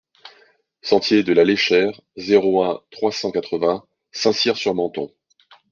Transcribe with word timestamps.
Sentier 0.81 1.21
de 1.21 1.31
la 1.31 1.43
Léchère, 1.43 2.01
zéro 2.17 2.63
un, 2.63 2.81
trois 2.89 3.11
cent 3.11 3.29
quatre-vingts 3.29 3.85
Saint-Cyr-sur-Menthon 4.11 5.13